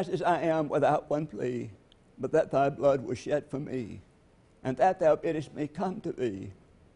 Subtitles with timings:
[0.00, 1.70] just as I am without one plea,
[2.18, 4.00] but that thy blood was shed for me,
[4.64, 6.52] and that thou biddest me come to thee.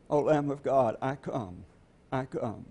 [0.08, 1.64] O Lamb of God, I come,
[2.10, 2.64] I come.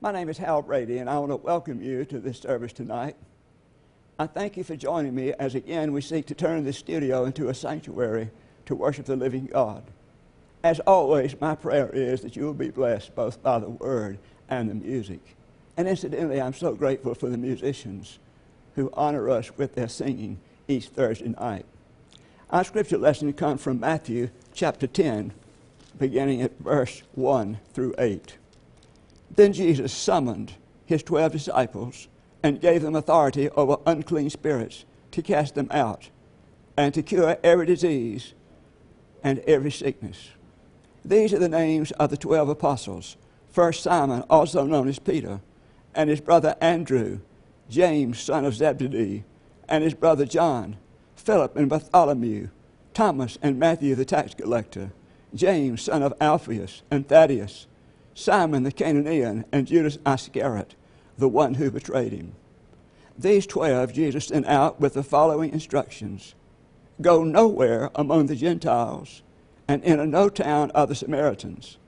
[0.00, 3.14] My name is Hal Brady, and I want to welcome you to this service tonight.
[4.18, 7.48] I thank you for joining me as again we seek to turn this studio into
[7.48, 8.30] a sanctuary
[8.66, 9.84] to worship the living God.
[10.64, 14.68] As always, my prayer is that you will be blessed both by the word and
[14.68, 15.20] the music.
[15.76, 18.18] And incidentally, I'm so grateful for the musicians
[18.74, 21.66] who honor us with their singing each Thursday night.
[22.50, 25.32] Our scripture lesson comes from Matthew chapter 10,
[25.98, 28.36] beginning at verse 1 through 8.
[29.34, 30.54] Then Jesus summoned
[30.86, 32.08] his twelve disciples
[32.42, 36.10] and gave them authority over unclean spirits to cast them out
[36.76, 38.34] and to cure every disease
[39.22, 40.30] and every sickness.
[41.04, 43.16] These are the names of the twelve apostles.
[43.50, 45.40] First Simon, also known as Peter,
[45.94, 47.20] and his brother Andrew,
[47.68, 49.24] James, son of Zebedee,
[49.68, 50.76] and his brother John,
[51.16, 52.48] Philip and Bartholomew,
[52.92, 54.92] Thomas and Matthew the tax collector,
[55.34, 57.66] James, son of Alphaeus, and Thaddeus,
[58.14, 60.74] Simon the Canaanian, and Judas Iscariot,
[61.18, 62.34] the one who betrayed him.
[63.18, 66.34] These twelve Jesus sent out with the following instructions
[67.00, 69.22] Go nowhere among the Gentiles,
[69.66, 71.78] and enter no town of the Samaritans,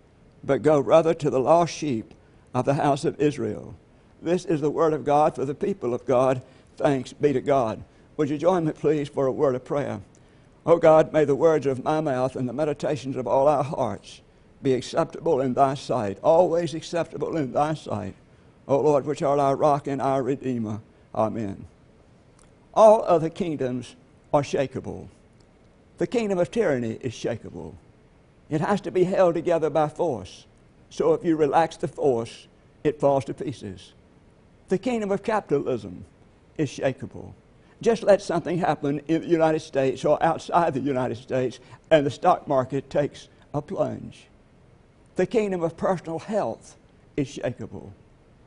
[0.42, 2.14] but go rather to the lost sheep
[2.54, 3.76] of the house of Israel.
[4.22, 6.42] This is the word of God for the people of God.
[6.76, 7.82] Thanks be to God.
[8.16, 10.00] Would you join me, please, for a word of prayer?
[10.64, 14.20] O God, may the words of my mouth and the meditations of all our hearts
[14.62, 18.14] be acceptable in thy sight, always acceptable in thy sight.
[18.66, 20.80] O Lord, which art our rock and our redeemer.
[21.14, 21.66] Amen.
[22.74, 23.94] All other kingdoms
[24.34, 25.08] are shakable.
[25.98, 27.74] The kingdom of tyranny is shakable.
[28.50, 30.46] It has to be held together by force.
[30.90, 32.48] So if you relax the force,
[32.84, 33.92] it falls to pieces.
[34.68, 36.04] The kingdom of capitalism
[36.58, 37.32] is shakable.
[37.82, 41.60] Just let something happen in the United States or outside the United States,
[41.90, 44.26] and the stock market takes a plunge.
[45.16, 46.76] The kingdom of personal health
[47.16, 47.90] is shakable.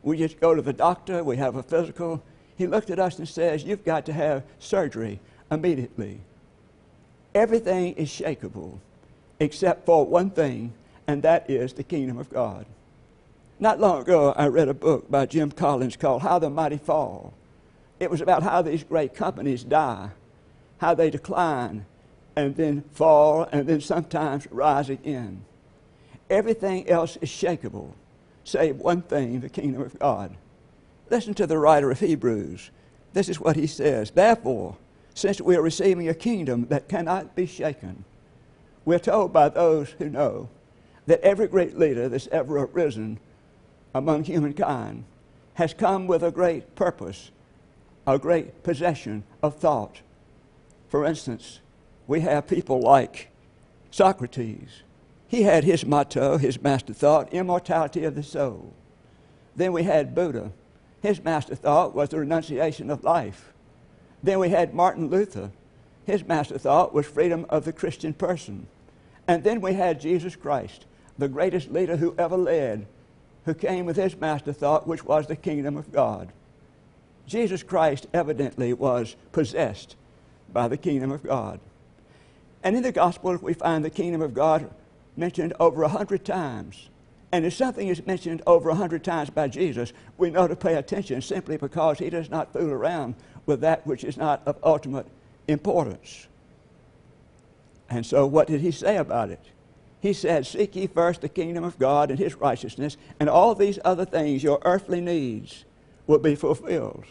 [0.03, 2.23] We just go to the doctor, we have a physical.
[2.57, 5.19] He looked at us and says, You've got to have surgery
[5.51, 6.21] immediately.
[7.33, 8.79] Everything is shakable
[9.39, 10.73] except for one thing,
[11.07, 12.65] and that is the kingdom of God.
[13.61, 17.33] Not long ago, I read a book by Jim Collins called How the Mighty Fall.
[17.99, 20.11] It was about how these great companies die,
[20.77, 21.85] how they decline,
[22.37, 25.43] and then fall, and then sometimes rise again.
[26.29, 27.91] Everything else is shakable,
[28.45, 30.37] save one thing the kingdom of God.
[31.09, 32.71] Listen to the writer of Hebrews.
[33.11, 34.77] This is what he says Therefore,
[35.13, 38.05] since we are receiving a kingdom that cannot be shaken,
[38.85, 40.47] we're told by those who know
[41.07, 43.19] that every great leader that's ever arisen
[43.93, 45.05] among humankind
[45.55, 47.31] has come with a great purpose,
[48.07, 50.01] a great possession of thought.
[50.87, 51.59] For instance,
[52.07, 53.29] we have people like
[53.91, 54.83] Socrates.
[55.27, 58.73] He had his motto, his master thought, immortality of the soul.
[59.55, 60.51] Then we had Buddha.
[61.01, 63.53] His master thought was the renunciation of life.
[64.23, 65.51] Then we had Martin Luther.
[66.05, 68.67] His master thought was freedom of the Christian person.
[69.27, 70.85] And then we had Jesus Christ,
[71.17, 72.87] the greatest leader who ever led,
[73.49, 76.31] who came with his master thought, which was the kingdom of God.
[77.25, 79.95] Jesus Christ evidently was possessed
[80.53, 81.59] by the kingdom of God.
[82.63, 84.69] And in the Gospels, we find the kingdom of God
[85.17, 86.89] mentioned over a hundred times.
[87.31, 90.75] And if something is mentioned over a hundred times by Jesus, we know to pay
[90.75, 93.15] attention simply because he does not fool around
[93.47, 95.07] with that which is not of ultimate
[95.47, 96.27] importance.
[97.89, 99.43] And so, what did he say about it?
[100.01, 103.79] He said, Seek ye first the kingdom of God and his righteousness, and all these
[103.83, 105.65] other things, your earthly needs,
[106.07, 107.05] will be fulfilled.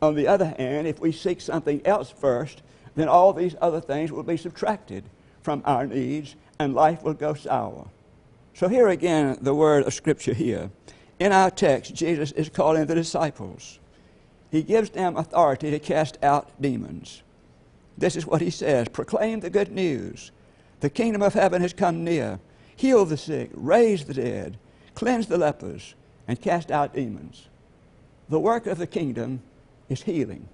[0.00, 2.62] On the other hand, if we seek something else first,
[2.94, 5.04] then all these other things will be subtracted
[5.42, 7.88] from our needs, and life will go sour.
[8.54, 10.70] So here again, the word of Scripture here.
[11.18, 13.80] In our text, Jesus is calling the disciples.
[14.50, 17.22] He gives them authority to cast out demons.
[17.96, 20.30] This is what he says Proclaim the good news.
[20.80, 22.38] The kingdom of heaven has come near.
[22.76, 24.58] Heal the sick, raise the dead,
[24.94, 25.94] cleanse the lepers,
[26.28, 27.48] and cast out demons.
[28.28, 29.42] The work of the kingdom
[29.88, 30.48] is healing.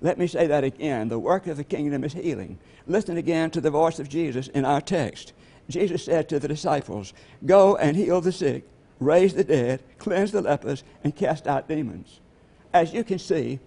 [0.00, 1.08] Let me say that again.
[1.08, 2.58] The work of the kingdom is healing.
[2.86, 5.32] Listen again to the voice of Jesus in our text.
[5.68, 7.12] Jesus said to the disciples,
[7.44, 8.64] Go and heal the sick,
[9.00, 12.20] raise the dead, cleanse the lepers, and cast out demons.
[12.72, 13.58] As you can see,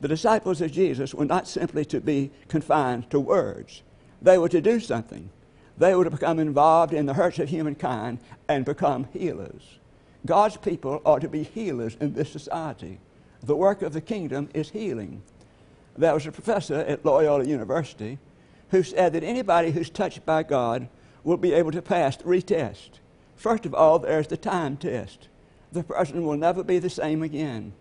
[0.00, 3.82] the disciples of Jesus were not simply to be confined to words,
[4.22, 5.30] they were to do something.
[5.78, 8.18] They were to become involved in the hurts of humankind
[8.48, 9.78] and become healers.
[10.26, 13.00] God's people are to be healers in this society.
[13.42, 15.22] The work of the kingdom is healing.
[15.96, 18.18] There was a professor at Loyola University
[18.70, 20.88] who said that anybody who's touched by God
[21.24, 23.00] will be able to pass three tests.
[23.36, 25.28] First of all, there's the time test.
[25.72, 27.72] The person will never be the same again.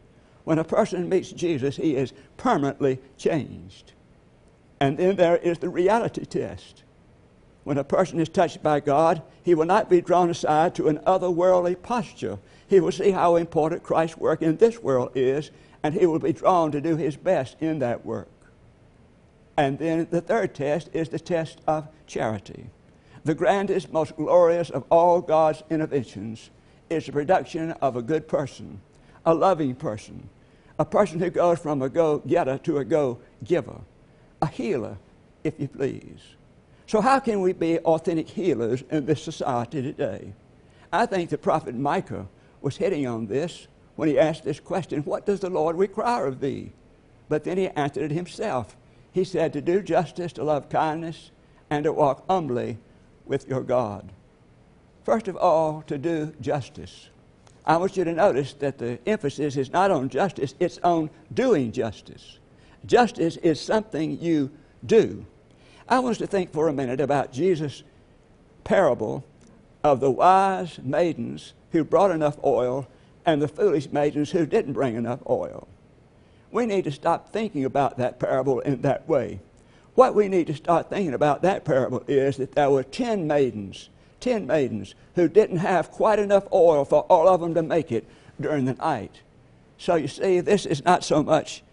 [0.45, 3.93] When a person meets Jesus, he is permanently changed.
[4.79, 6.83] And then there is the reality test.
[7.63, 10.99] When a person is touched by God, he will not be drawn aside to an
[10.99, 12.39] otherworldly posture.
[12.67, 15.51] He will see how important Christ's work in this world is,
[15.83, 18.29] and he will be drawn to do his best in that work.
[19.57, 22.69] And then the third test is the test of charity.
[23.25, 26.49] The grandest, most glorious of all God's interventions
[26.89, 28.79] is the production of a good person,
[29.25, 30.29] a loving person,
[30.79, 33.81] a person who goes from a go getter to a go giver,
[34.41, 34.97] a healer,
[35.43, 36.35] if you please.
[36.87, 40.33] So, how can we be authentic healers in this society today?
[40.91, 42.27] I think the prophet Micah
[42.61, 46.39] was hitting on this when he asked this question What does the Lord require of
[46.39, 46.71] thee?
[47.27, 48.75] But then he answered it himself.
[49.11, 51.31] He said, To do justice, to love kindness,
[51.69, 52.77] and to walk humbly
[53.25, 54.11] with your God.
[55.03, 57.09] First of all, to do justice.
[57.65, 61.71] I want you to notice that the emphasis is not on justice, it's on doing
[61.71, 62.39] justice.
[62.85, 64.51] Justice is something you
[64.85, 65.25] do.
[65.87, 67.83] I want us to think for a minute about Jesus'
[68.63, 69.23] parable
[69.83, 72.87] of the wise maidens who brought enough oil
[73.25, 75.67] and the foolish maidens who didn't bring enough oil.
[76.51, 79.39] We need to stop thinking about that parable in that way.
[79.95, 83.89] What we need to start thinking about that parable is that there were ten maidens,
[84.19, 88.05] ten maidens who didn't have quite enough oil for all of them to make it
[88.39, 89.21] during the night.
[89.77, 91.63] So you see, this is not so much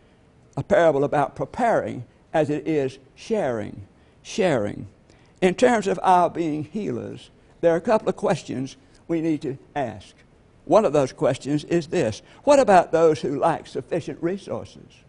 [0.57, 3.87] a parable about preparing as it is sharing.
[4.23, 4.87] Sharing.
[5.41, 8.77] In terms of our being healers, there are a couple of questions
[9.09, 10.15] we need to ask.
[10.65, 15.05] One of those questions is this What about those who lack sufficient resources?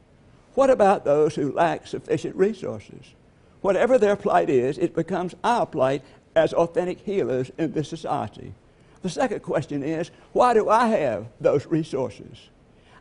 [0.54, 3.14] What about those who lack sufficient resources?
[3.62, 6.04] Whatever their plight is, it becomes our plight
[6.36, 8.54] as authentic healers in this society.
[9.02, 12.50] The second question is why do I have those resources?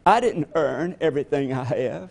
[0.04, 2.10] I didn't earn everything I have.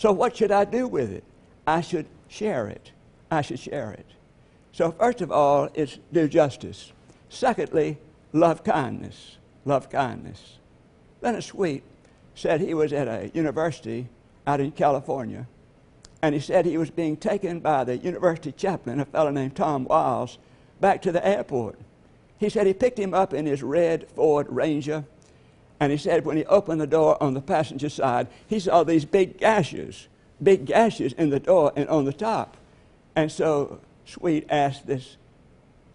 [0.00, 1.24] So what should I do with it?
[1.66, 2.90] I should share it.
[3.30, 4.06] I should share it.
[4.72, 6.92] So, first of all, it's do justice.
[7.28, 7.98] Secondly,
[8.32, 9.36] love kindness.
[9.66, 10.56] Love kindness.
[11.20, 11.82] Leonard Sweet
[12.34, 14.08] said he was at a university
[14.46, 15.46] out in California,
[16.22, 19.84] and he said he was being taken by the university chaplain, a fellow named Tom
[19.84, 20.38] Wiles,
[20.80, 21.78] back to the airport.
[22.38, 25.04] He said he picked him up in his red Ford Ranger,
[25.80, 29.06] and he said when he opened the door on the passenger side, he saw these
[29.06, 30.08] big gashes,
[30.42, 32.58] big gashes in the door and on the top.
[33.16, 35.16] And so Sweet asked this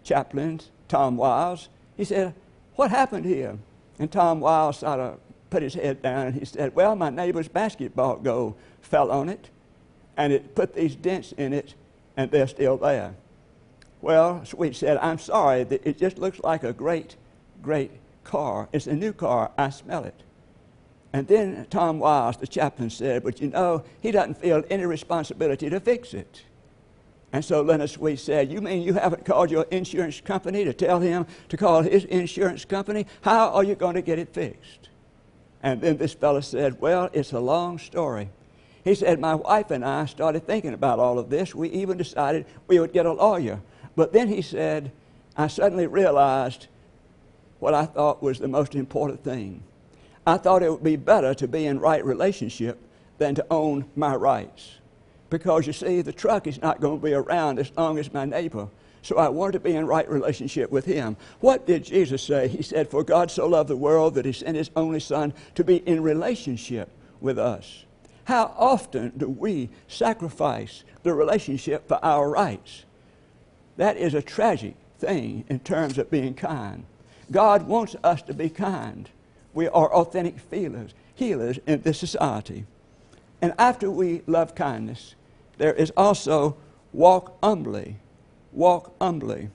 [0.02, 2.34] chaplain, Tom Wiles, he said,
[2.74, 3.56] What happened here?
[3.98, 7.48] And Tom Wiles sort of put his head down and he said, Well, my neighbor's
[7.48, 9.48] basketball goal fell on it,
[10.16, 11.74] and it put these dents in it,
[12.16, 13.14] and they're still there.
[14.02, 17.16] Well, Sweet said, I'm sorry, it just looks like a great,
[17.62, 17.90] great
[18.26, 18.68] car.
[18.72, 19.52] It's a new car.
[19.56, 20.22] I smell it.
[21.12, 25.70] And then Tom Wiles, the chaplain, said, But you know, he doesn't feel any responsibility
[25.70, 26.42] to fix it.
[27.32, 31.00] And so Leonard Sweet said, You mean you haven't called your insurance company to tell
[31.00, 33.06] him to call his insurance company?
[33.22, 34.90] How are you going to get it fixed?
[35.62, 38.28] And then this fellow said, Well, it's a long story.
[38.84, 41.54] He said, My wife and I started thinking about all of this.
[41.54, 43.60] We even decided we would get a lawyer.
[43.96, 44.92] But then he said,
[45.36, 46.66] I suddenly realized
[47.58, 49.62] what I thought was the most important thing.
[50.26, 52.78] I thought it would be better to be in right relationship
[53.18, 54.78] than to own my rights.
[55.30, 58.24] Because you see, the truck is not going to be around as long as my
[58.24, 58.68] neighbor.
[59.02, 61.16] So I want to be in right relationship with him.
[61.40, 62.48] What did Jesus say?
[62.48, 65.62] He said, For God so loved the world that he sent his only Son to
[65.62, 67.84] be in relationship with us.
[68.24, 72.84] How often do we sacrifice the relationship for our rights?
[73.76, 76.84] That is a tragic thing in terms of being kind.
[77.30, 79.08] God wants us to be kind.
[79.54, 82.66] We are authentic feelers, healers in this society.
[83.42, 85.14] And after we love kindness,
[85.58, 86.56] there is also
[86.92, 87.96] walk humbly.
[88.52, 89.50] Walk humbly.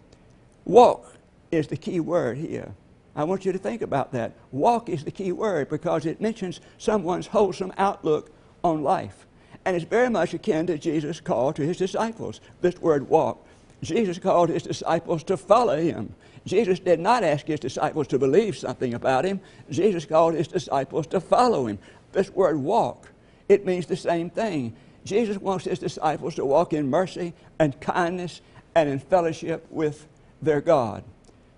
[0.65, 1.15] Walk
[1.51, 2.73] is the key word here.
[3.15, 4.33] I want you to think about that.
[4.51, 8.31] Walk is the key word because it mentions someone's wholesome outlook
[8.63, 9.25] on life.
[9.65, 13.45] And it's very much akin to Jesus' call to his disciples, this word walk.
[13.83, 16.13] Jesus called his disciples to follow him.
[16.45, 19.39] Jesus did not ask his disciples to believe something about him.
[19.69, 21.79] Jesus called his disciples to follow him.
[22.11, 23.09] This word walk,
[23.47, 24.75] it means the same thing.
[25.03, 28.41] Jesus wants his disciples to walk in mercy and kindness
[28.75, 30.07] and in fellowship with
[30.41, 31.03] their God.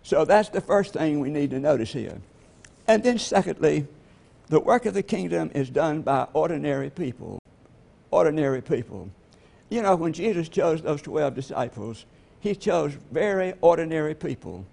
[0.03, 2.21] So that's the first thing we need to notice here.
[2.87, 3.87] And then, secondly,
[4.47, 7.39] the work of the kingdom is done by ordinary people.
[8.11, 9.09] Ordinary people.
[9.73, 12.05] You know, when Jesus chose those 12 disciples,
[12.39, 14.67] he chose very ordinary people.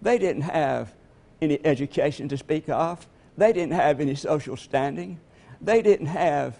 [0.00, 0.94] They didn't have
[1.42, 3.04] any education to speak of,
[3.36, 5.18] they didn't have any social standing,
[5.60, 6.56] they didn't have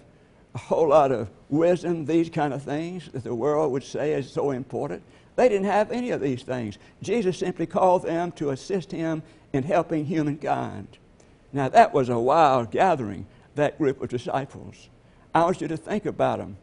[0.55, 4.29] a whole lot of wisdom, these kind of things that the world would say is
[4.29, 5.01] so important.
[5.37, 6.77] They didn't have any of these things.
[7.01, 9.23] Jesus simply called them to assist him
[9.53, 10.97] in helping humankind.
[11.53, 13.25] Now, that was a wild gathering,
[13.55, 14.89] that group of disciples.
[15.33, 16.57] I want you to think about them.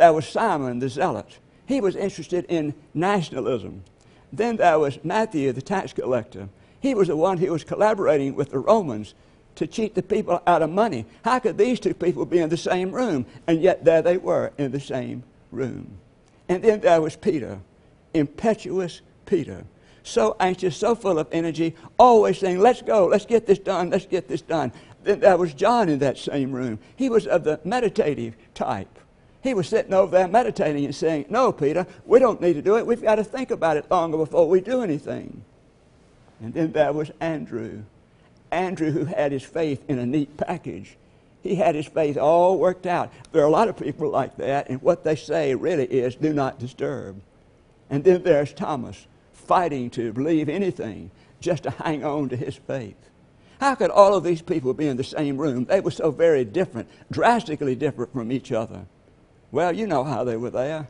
[0.00, 1.26] There was Simon the Zealot.
[1.66, 3.84] He was interested in nationalism.
[4.32, 6.48] Then there was Matthew the tax collector.
[6.80, 9.12] He was the one who was collaborating with the Romans
[9.56, 11.04] to cheat the people out of money.
[11.22, 13.26] How could these two people be in the same room?
[13.46, 15.98] And yet there they were in the same room.
[16.48, 17.60] And then there was Peter
[18.14, 19.66] impetuous Peter.
[20.02, 24.06] So anxious, so full of energy, always saying, Let's go, let's get this done, let's
[24.06, 24.72] get this done.
[25.04, 26.78] Then there was John in that same room.
[26.96, 28.98] He was of the meditative type.
[29.42, 32.76] He was sitting over there meditating and saying, No, Peter, we don't need to do
[32.76, 32.86] it.
[32.86, 35.44] We've got to think about it longer before we do anything.
[36.42, 37.82] And then there was Andrew.
[38.50, 40.96] Andrew, who had his faith in a neat package.
[41.42, 43.12] He had his faith all worked out.
[43.32, 46.32] There are a lot of people like that, and what they say really is do
[46.32, 47.20] not disturb.
[47.88, 52.96] And then there's Thomas fighting to believe anything just to hang on to his faith.
[53.58, 55.64] How could all of these people be in the same room?
[55.64, 58.86] They were so very different, drastically different from each other.
[59.52, 60.88] Well, you know how they were there.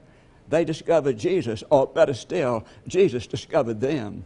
[0.49, 4.25] They discovered Jesus, or better still, Jesus discovered them.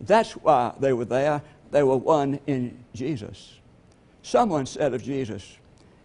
[0.00, 1.42] That's why they were there.
[1.70, 3.54] They were one in Jesus.
[4.22, 5.58] Someone said of Jesus,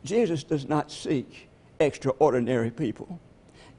[0.04, 1.48] Jesus does not seek
[1.80, 3.20] extraordinary people.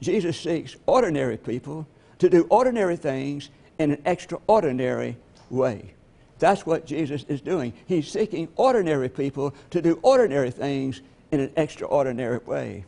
[0.01, 1.87] Jesus seeks ordinary people
[2.19, 5.17] to do ordinary things in an extraordinary
[5.51, 5.95] way.
[6.39, 7.73] That's what Jesus is doing.
[7.87, 12.85] He's seeking ordinary people to do ordinary things in an extraordinary way.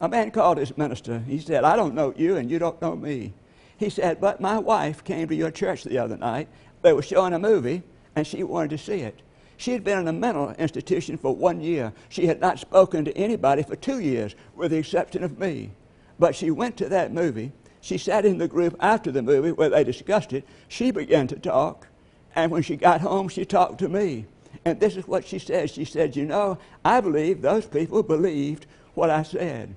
[0.00, 1.20] A man called his minister.
[1.20, 3.32] He said, I don't know you and you don't know me.
[3.78, 6.48] He said, But my wife came to your church the other night.
[6.82, 7.82] They were showing a movie
[8.14, 9.20] and she wanted to see it.
[9.56, 11.92] She had been in a mental institution for one year.
[12.08, 15.70] She had not spoken to anybody for two years, with the exception of me.
[16.18, 17.52] But she went to that movie
[17.86, 20.44] she sat in the group after the movie where they discussed it.
[20.66, 21.86] She began to talk.
[22.34, 24.26] And when she got home, she talked to me.
[24.64, 25.70] And this is what she said.
[25.70, 29.76] She said, You know, I believe those people believed what I said.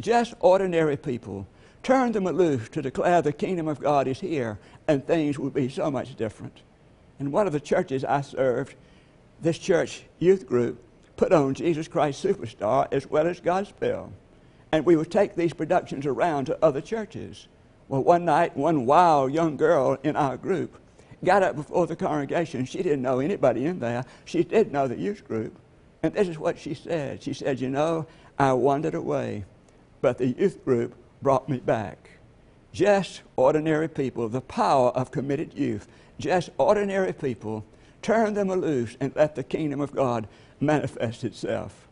[0.00, 1.46] Just ordinary people.
[1.82, 5.68] Turn them loose to declare the kingdom of God is here, and things would be
[5.68, 6.60] so much different.
[7.18, 8.74] In one of the churches I served,
[9.40, 10.82] this church youth group
[11.16, 14.10] put on Jesus Christ Superstar as well as Godspell
[14.72, 17.48] and we would take these productions around to other churches.
[17.88, 20.76] Well, one night, one wild young girl in our group
[21.24, 22.64] got up before the congregation.
[22.64, 24.04] She didn't know anybody in there.
[24.24, 25.56] She did know the youth group.
[26.02, 27.22] And this is what she said.
[27.22, 28.06] She said, You know,
[28.38, 29.44] I wandered away,
[30.00, 32.10] but the youth group brought me back.
[32.72, 35.88] Just ordinary people, the power of committed youth,
[36.18, 37.64] just ordinary people,
[38.02, 40.28] turn them loose and let the kingdom of God
[40.60, 41.88] manifest itself.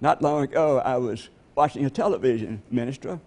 [0.00, 3.20] Not long ago, I was watching a television minister,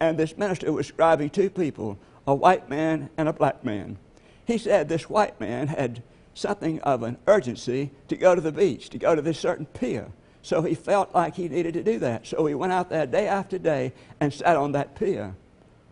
[0.00, 3.98] and this minister was describing two people, a white man and a black man.
[4.46, 6.02] He said this white man had
[6.34, 10.08] something of an urgency to go to the beach, to go to this certain pier.
[10.48, 12.26] So he felt like he needed to do that.
[12.26, 15.34] So he went out there day after day and sat on that pier.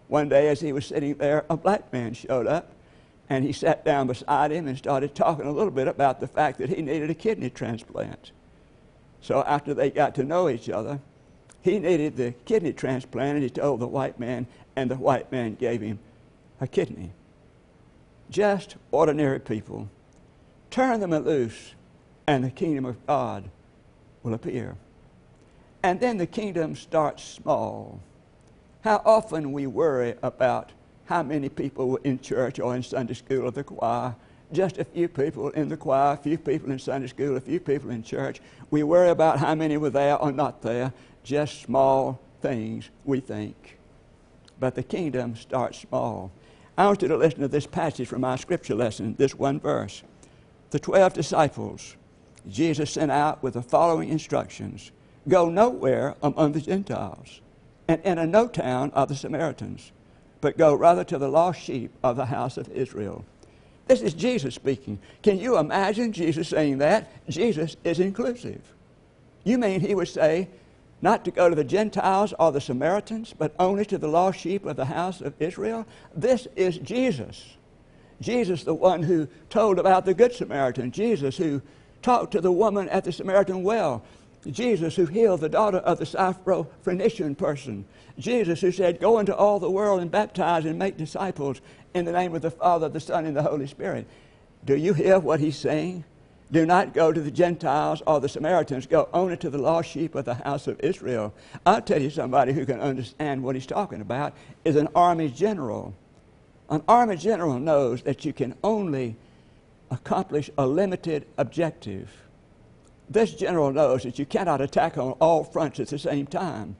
[0.08, 2.72] One day, as he was sitting there, a black man showed up
[3.28, 6.56] and he sat down beside him and started talking a little bit about the fact
[6.56, 8.30] that he needed a kidney transplant.
[9.20, 11.00] So after they got to know each other,
[11.60, 15.56] he needed the kidney transplant, and he told the white man, and the white man
[15.56, 15.98] gave him
[16.62, 17.10] a kidney.
[18.30, 19.90] Just ordinary people.
[20.70, 21.74] Turn them loose,
[22.26, 23.50] and the kingdom of God
[24.26, 24.76] will appear.
[25.82, 28.00] And then the kingdom starts small.
[28.82, 30.72] How often we worry about
[31.06, 34.16] how many people were in church or in Sunday school or the choir.
[34.52, 37.60] Just a few people in the choir, a few people in Sunday school, a few
[37.60, 38.40] people in church.
[38.70, 40.92] We worry about how many were there or not there.
[41.22, 43.78] Just small things, we think.
[44.58, 46.32] But the kingdom starts small.
[46.76, 50.02] I want you to listen to this passage from our scripture lesson, this one verse.
[50.70, 51.96] The twelve disciples,
[52.48, 54.92] Jesus sent out with the following instructions
[55.28, 57.40] Go nowhere among the Gentiles,
[57.88, 59.90] and enter no town of the Samaritans,
[60.40, 63.24] but go rather to the lost sheep of the house of Israel.
[63.88, 64.98] This is Jesus speaking.
[65.22, 67.10] Can you imagine Jesus saying that?
[67.28, 68.60] Jesus is inclusive.
[69.44, 70.48] You mean he would say,
[71.02, 74.64] not to go to the Gentiles or the Samaritans, but only to the lost sheep
[74.64, 75.86] of the house of Israel?
[76.14, 77.56] This is Jesus.
[78.20, 80.90] Jesus, the one who told about the Good Samaritan.
[80.90, 81.60] Jesus, who
[82.06, 84.00] talked to the woman at the Samaritan well.
[84.48, 87.84] Jesus, who healed the daughter of the Syrophoenician person.
[88.16, 91.60] Jesus, who said, Go into all the world and baptize and make disciples
[91.94, 94.06] in the name of the Father, the Son, and the Holy Spirit.
[94.64, 96.04] Do you hear what he's saying?
[96.52, 98.86] Do not go to the Gentiles or the Samaritans.
[98.86, 101.34] Go only to the lost sheep of the house of Israel.
[101.66, 104.32] I'll tell you somebody who can understand what he's talking about
[104.64, 105.92] is an army general.
[106.70, 109.16] An army general knows that you can only
[109.90, 112.10] accomplish a limited objective.
[113.08, 116.76] This general knows that you cannot attack on all fronts at the same time.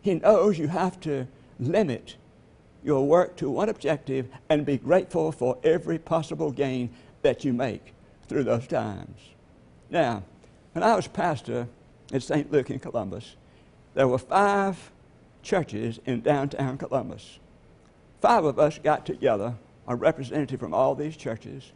[0.00, 1.26] He knows you have to
[1.60, 2.16] limit
[2.82, 6.90] your work to one objective and be grateful for every possible gain
[7.22, 7.94] that you make
[8.28, 9.18] through those times.
[9.90, 10.22] Now,
[10.72, 11.68] when I was pastor
[12.12, 12.50] at St.
[12.52, 13.36] Luke in Columbus,
[13.94, 14.90] there were five
[15.42, 17.38] churches in downtown Columbus.
[18.20, 19.54] Five of us got together,
[19.86, 21.72] a representative from all these churches.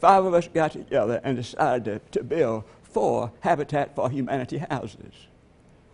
[0.00, 5.12] Five of us got together and decided to, to build four Habitat for Humanity houses.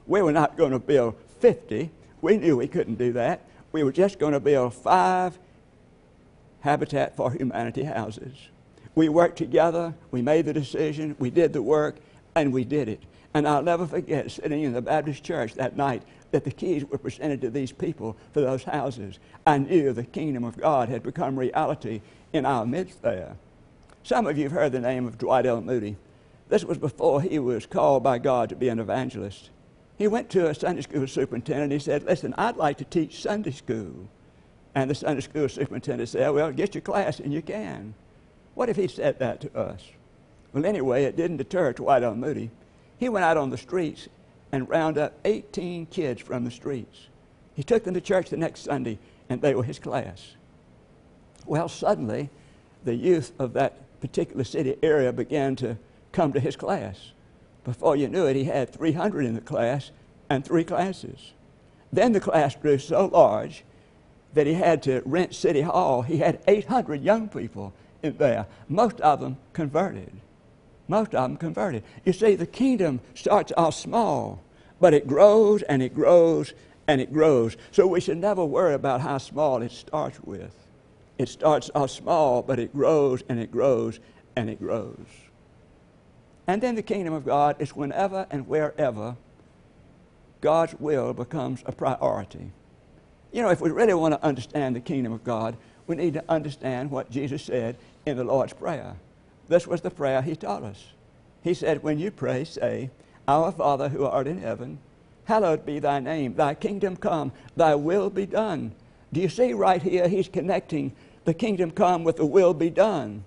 [0.06, 1.90] We were not going to build 50.
[2.22, 3.40] We knew we couldn't do that.
[3.72, 5.38] We were just going to build five
[6.60, 8.48] Habitat for Humanity houses.
[8.94, 11.96] We worked together, we made the decision, we did the work,
[12.34, 13.02] and we did it.
[13.34, 16.96] And I'll never forget sitting in the Baptist church that night that the keys were
[16.96, 19.18] presented to these people for those houses.
[19.46, 22.00] I knew the kingdom of God had become reality
[22.32, 23.36] in our midst there.
[24.06, 25.60] Some of you have heard the name of Dwight L.
[25.60, 25.96] Moody.
[26.48, 29.50] This was before he was called by God to be an evangelist.
[29.98, 31.64] He went to a Sunday school superintendent.
[31.64, 34.08] And he said, Listen, I'd like to teach Sunday school.
[34.76, 37.94] And the Sunday school superintendent said, Well, get your class and you can.
[38.54, 39.82] What if he said that to us?
[40.52, 42.14] Well, anyway, it didn't deter Dwight L.
[42.14, 42.52] Moody.
[42.98, 44.08] He went out on the streets
[44.52, 47.08] and rounded up 18 kids from the streets.
[47.54, 50.36] He took them to church the next Sunday, and they were his class.
[51.44, 52.30] Well, suddenly,
[52.84, 55.76] the youth of that particular city area began to
[56.12, 57.12] come to his class.
[57.64, 59.90] Before you knew it, he had 300 in the class
[60.30, 61.32] and three classes.
[61.92, 63.64] Then the class grew so large
[64.34, 66.02] that he had to rent City Hall.
[66.02, 68.46] He had 800 young people in there.
[68.68, 70.12] Most of them converted.
[70.86, 71.82] Most of them converted.
[72.04, 74.40] You see, the kingdom starts off small,
[74.78, 76.54] but it grows and it grows
[76.86, 77.56] and it grows.
[77.72, 80.65] So we should never worry about how small it starts with.
[81.18, 84.00] It starts off small, but it grows and it grows
[84.36, 85.06] and it grows.
[86.46, 89.16] And then the kingdom of God is whenever and wherever
[90.40, 92.52] God's will becomes a priority.
[93.32, 96.24] You know, if we really want to understand the kingdom of God, we need to
[96.28, 98.96] understand what Jesus said in the Lord's Prayer.
[99.48, 100.88] This was the prayer he taught us.
[101.42, 102.90] He said, When you pray, say,
[103.28, 104.78] Our Father who art in heaven,
[105.24, 108.72] hallowed be thy name, thy kingdom come, thy will be done.
[109.12, 110.92] Do you see right here, he's connecting
[111.26, 113.24] the kingdom come with the will be done.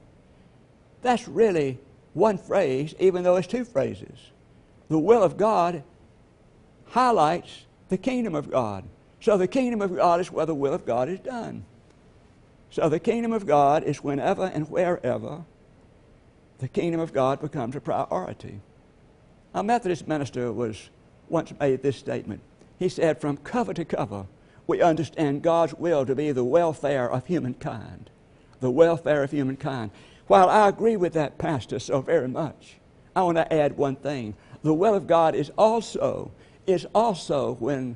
[1.02, 1.78] That's really
[2.14, 4.32] one phrase, even though it's two phrases.
[4.88, 5.84] The will of God
[6.88, 8.86] highlights the kingdom of God.
[9.20, 11.66] So the kingdom of God is where the will of God is done.
[12.72, 15.44] So the kingdom of God is whenever and wherever
[16.60, 18.62] the kingdom of God becomes a priority.
[19.54, 20.90] A Methodist minister was
[21.28, 22.42] once made this statement.
[22.78, 24.26] He said, From cover to cover,
[24.70, 28.12] we understand God's will to be the welfare of humankind.
[28.60, 29.90] The welfare of humankind.
[30.28, 32.76] While I agree with that pastor so very much,
[33.16, 34.36] I want to add one thing.
[34.62, 36.32] The will of God is also,
[36.68, 37.96] is also when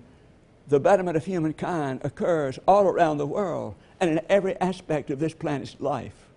[0.68, 5.36] the betterment of humankind occurs all around the world and in every aspect of this
[5.36, 6.28] planet's life.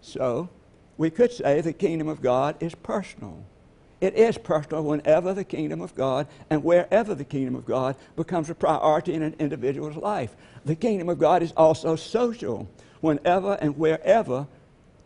[0.00, 0.48] So,
[0.96, 3.44] we could say the kingdom of God is personal.
[4.00, 8.48] It is personal whenever the kingdom of God and wherever the kingdom of God becomes
[8.48, 10.36] a priority in an individual's life.
[10.64, 12.68] The kingdom of God is also social
[13.00, 14.46] whenever and wherever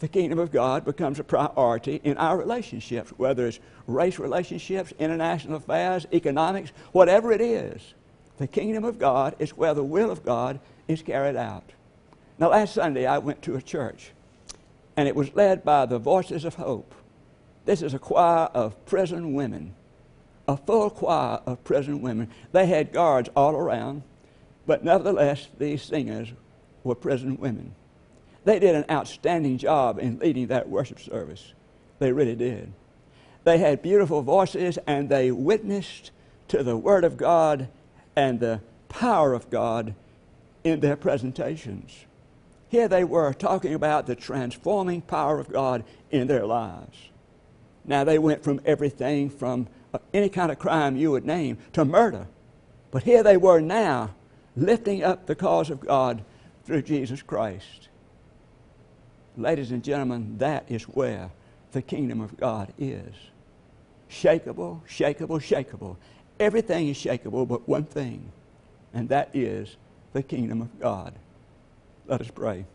[0.01, 5.57] the kingdom of God becomes a priority in our relationships, whether it's race relationships, international
[5.57, 7.95] affairs, economics, whatever it is.
[8.39, 11.71] The kingdom of God is where the will of God is carried out.
[12.39, 14.11] Now, last Sunday I went to a church,
[14.97, 16.95] and it was led by the Voices of Hope.
[17.65, 19.75] This is a choir of prison women,
[20.49, 22.29] a full choir of prison women.
[22.53, 24.03] They had guards all around,
[24.67, 26.33] but nevertheless, these singers
[26.83, 27.75] were prison women.
[28.45, 31.53] They did an outstanding job in leading that worship service.
[32.01, 32.73] They really did.
[33.45, 36.11] They had beautiful voices and they witnessed
[36.49, 37.69] to the Word of God
[38.17, 39.95] and the power of God
[40.65, 42.07] in their presentations.
[42.69, 46.97] Here they were talking about the transforming power of God in their lives.
[47.85, 51.85] Now, they went from everything from uh, any kind of crime you would name to
[51.85, 52.27] murder.
[52.91, 54.15] But here they were now
[54.57, 56.25] lifting up the cause of God
[56.65, 57.89] through Jesus Christ.
[59.37, 61.31] Ladies and gentlemen, that is where
[61.73, 63.15] the kingdom of God is.
[64.11, 65.97] Shakable, shakable, shakable.
[66.39, 68.31] Everything is shakable but one thing,
[68.93, 69.77] and that is
[70.13, 71.15] the kingdom of God.
[72.07, 72.67] Let us pray.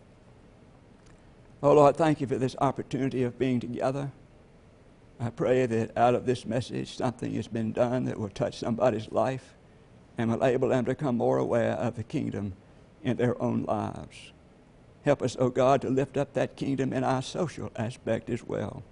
[1.62, 4.12] Oh Lord, thank you for this opportunity of being together.
[5.20, 9.12] I pray that out of this message something has been done that will touch somebody's
[9.12, 9.56] life
[10.18, 12.54] and will enable them to become more aware of the kingdom
[13.04, 14.32] in their own lives.
[15.04, 18.44] Help us, O oh God, to lift up that kingdom in our social aspect as
[18.44, 18.84] well.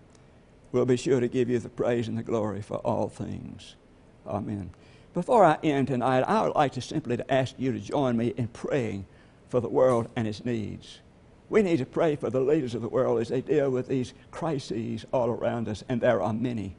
[0.71, 3.75] We'll be sure to give you the praise and the glory for all things.
[4.25, 4.71] Amen.
[5.13, 8.33] Before I end tonight, I would like to simply to ask you to join me
[8.35, 9.05] in praying
[9.49, 10.99] for the world and its needs.
[11.49, 14.13] We need to pray for the leaders of the world as they deal with these
[14.31, 16.75] crises all around us, and there are many.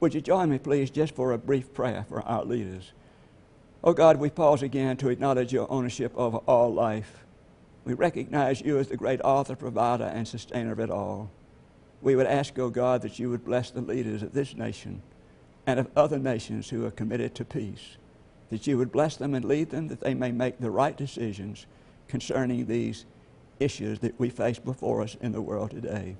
[0.00, 2.92] Would you join me, please, just for a brief prayer for our leaders?
[3.82, 7.24] Oh God, we pause again to acknowledge your ownership over all life.
[7.84, 11.30] We recognize you as the great author, provider, and sustainer of it all.
[12.02, 15.02] We would ask, oh God, that you would bless the leaders of this nation
[15.66, 17.96] and of other nations who are committed to peace,
[18.50, 21.66] that you would bless them and lead them that they may make the right decisions
[22.08, 23.04] concerning these
[23.60, 26.16] issues that we face before us in the world today.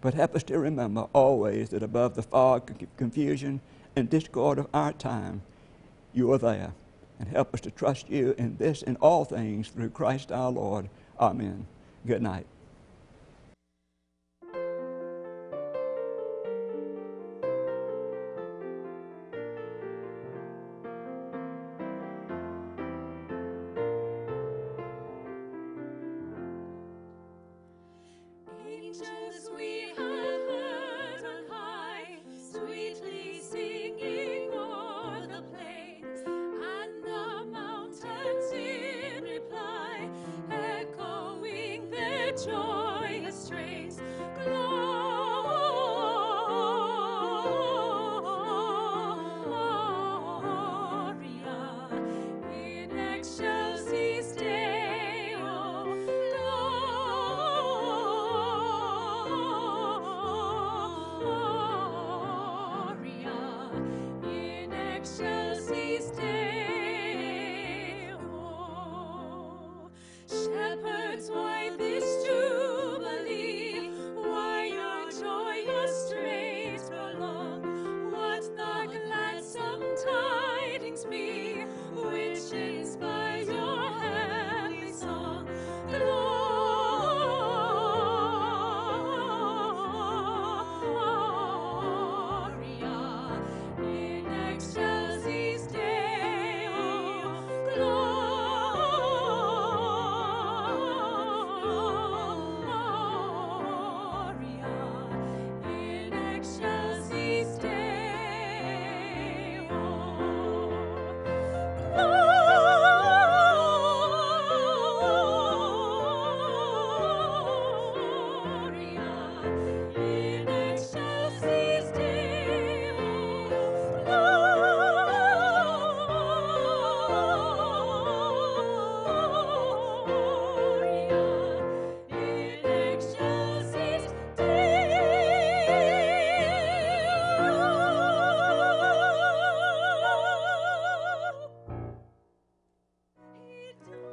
[0.00, 3.60] But help us to remember always that above the fog, confusion,
[3.94, 5.42] and discord of our time,
[6.12, 6.72] you are there
[7.18, 10.88] and help us to trust you in this and all things through Christ our Lord.
[11.18, 11.66] Amen.
[12.06, 12.46] Good night.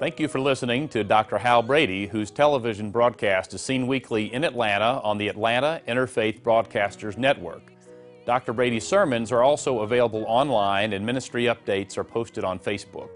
[0.08, 1.38] Thank you for listening to Dr.
[1.38, 7.18] Hal Brady, whose television broadcast is seen weekly in Atlanta on the Atlanta Interfaith Broadcasters
[7.18, 7.74] Network.
[8.26, 8.54] Dr.
[8.54, 13.10] Brady's sermons are also available online and ministry updates are posted on Facebook.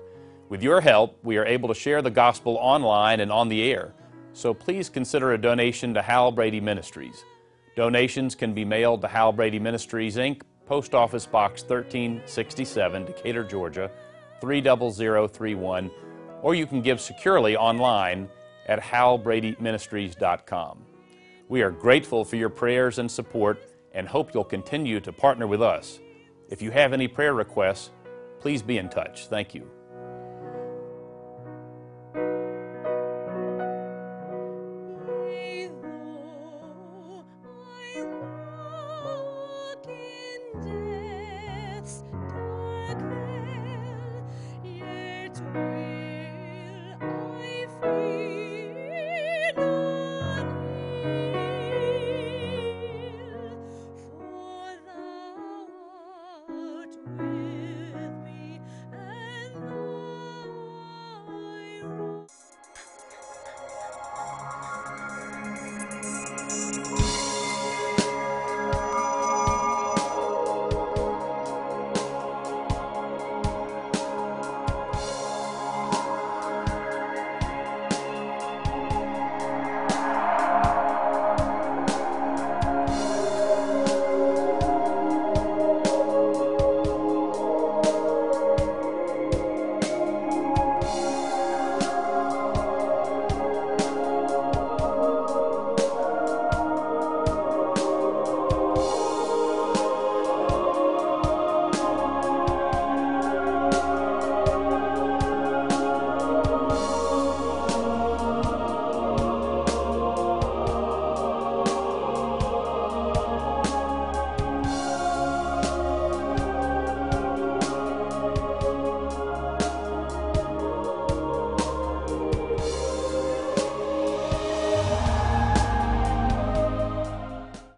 [0.49, 3.93] With your help, we are able to share the gospel online and on the air,
[4.33, 7.23] so please consider a donation to Hal Brady Ministries.
[7.77, 13.89] Donations can be mailed to Hal Brady Ministries, Inc., Post Office Box 1367, Decatur, Georgia
[14.41, 15.89] 30031
[16.41, 18.29] or you can give securely online
[18.67, 20.85] at halbradyministries.com.
[21.49, 25.61] We are grateful for your prayers and support and hope you'll continue to partner with
[25.61, 25.99] us.
[26.49, 27.91] If you have any prayer requests,
[28.39, 29.27] please be in touch.
[29.27, 29.69] Thank you.